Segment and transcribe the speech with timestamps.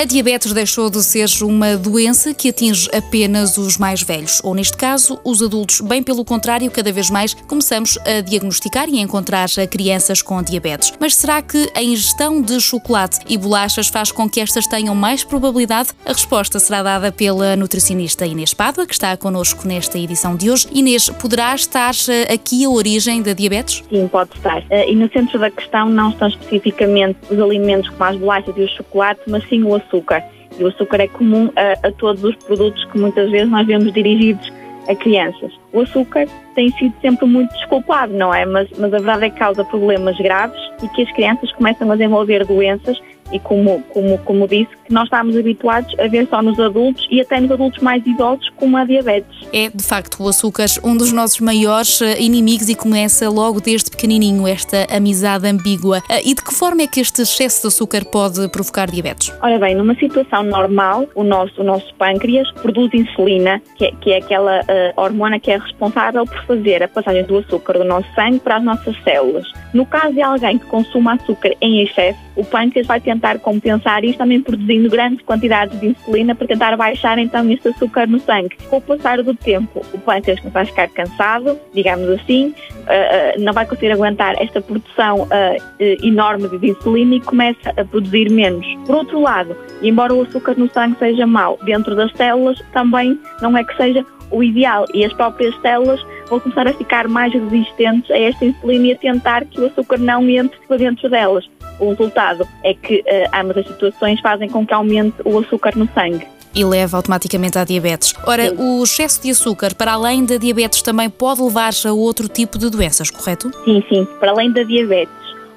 [0.00, 4.74] A diabetes deixou de ser uma doença que atinge apenas os mais velhos, ou neste
[4.74, 5.82] caso, os adultos.
[5.82, 10.94] Bem pelo contrário, cada vez mais começamos a diagnosticar e a encontrar crianças com diabetes.
[10.98, 15.22] Mas será que a ingestão de chocolate e bolachas faz com que estas tenham mais
[15.22, 15.90] probabilidade?
[16.06, 20.66] A resposta será dada pela nutricionista Inês Pádua, que está connosco nesta edição de hoje.
[20.72, 23.84] Inês, poderá estar eh, aqui a origem da diabetes?
[23.90, 24.64] Sim, pode estar.
[24.70, 28.62] Eh, e no centro da questão não estão especificamente os alimentos como as bolachas e
[28.62, 30.24] o chocolate, mas sim o açúcar açúcar.
[30.58, 33.92] E o açúcar é comum a, a todos os produtos que muitas vezes nós vemos
[33.92, 34.52] dirigidos
[34.88, 35.52] a crianças.
[35.72, 38.44] O açúcar tem sido sempre muito desculpado, não é?
[38.44, 41.96] Mas, mas a verdade é que causa problemas graves e que as crianças começam a
[41.96, 43.00] desenvolver doenças
[43.32, 47.20] e como, como, como disse, que nós estamos habituados a ver só nos adultos e
[47.20, 49.48] até nos adultos mais idosos como a diabetes.
[49.52, 53.90] É, de facto, o açúcar um dos nossos maiores eh, inimigos e começa logo desde
[53.90, 56.02] pequenininho esta amizade ambígua.
[56.08, 59.32] Eh, e de que forma é que este excesso de açúcar pode provocar diabetes?
[59.42, 64.12] Ora bem, numa situação normal, o nosso, o nosso pâncreas produz insulina, que é, que
[64.12, 68.06] é aquela uh, hormona que é responsável por fazer a passagem do açúcar do nosso
[68.14, 69.46] sangue para as nossas células.
[69.72, 74.18] No caso de alguém que consuma açúcar em excesso, o pâncreas vai tentar compensar isto
[74.18, 78.56] também produzindo grandes quantidades de insulina para tentar baixar então este açúcar no sangue.
[78.68, 83.52] Com o passar do tempo, o pâncreas vai ficar cansado, digamos assim, uh, uh, não
[83.52, 88.66] vai conseguir aguentar esta produção uh, enorme de insulina e começa a produzir menos.
[88.86, 93.56] Por outro lado, embora o açúcar no sangue seja mau, dentro das células também não
[93.56, 98.10] é que seja o ideal e as próprias células vão começar a ficar mais resistentes
[98.10, 101.44] a esta insulina e a tentar que o açúcar não entre para dentro delas.
[101.78, 105.88] O resultado é que uh, ambas as situações fazem com que aumente o açúcar no
[105.92, 108.12] sangue e leva automaticamente à diabetes.
[108.26, 108.56] Ora, sim.
[108.58, 112.68] o excesso de açúcar, para além da diabetes, também pode levar a outro tipo de
[112.68, 113.50] doenças, correto?
[113.64, 114.06] Sim, sim.
[114.18, 115.14] Para além da diabetes,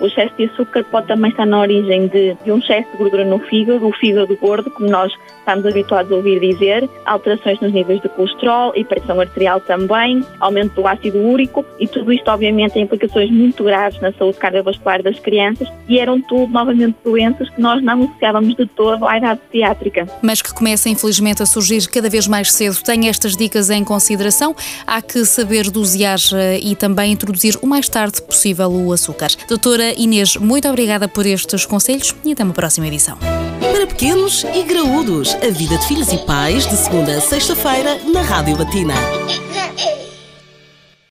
[0.00, 3.24] o excesso de açúcar pode também estar na origem de, de um excesso de gordura
[3.24, 8.00] no fígado, o fígado gordo, como nós estamos habituados a ouvir dizer, alterações nos níveis
[8.00, 13.30] de colesterol, hipertensão arterial também, aumento do ácido úrico e tudo isto obviamente tem implicações
[13.30, 18.02] muito graves na saúde cardiovascular das crianças e eram tudo novamente doenças que nós não
[18.02, 20.06] associávamos de todo à idade pediátrica.
[20.20, 22.82] Mas que começa infelizmente a surgir cada vez mais cedo.
[22.82, 27.88] Tem estas dicas em consideração, há que saber dosear eh, e também introduzir o mais
[27.88, 29.28] tarde possível o açúcar.
[29.96, 33.18] Inês, muito obrigada por estes conselhos e até uma próxima edição.
[33.60, 38.22] Para pequenos e graúdos, a vida de filhos e pais, de segunda a sexta-feira, na
[38.22, 38.94] Rádio Latina.